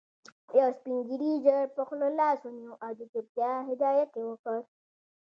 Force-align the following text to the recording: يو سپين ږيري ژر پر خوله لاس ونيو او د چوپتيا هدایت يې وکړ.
يو 0.57 0.67
سپين 0.77 0.97
ږيري 1.07 1.31
ژر 1.43 1.65
پر 1.75 1.83
خوله 1.87 2.09
لاس 2.19 2.39
ونيو 2.43 2.73
او 2.85 2.91
د 2.99 3.01
چوپتيا 3.11 3.51
هدایت 3.69 4.09
يې 4.19 4.23
وکړ. 4.27 4.59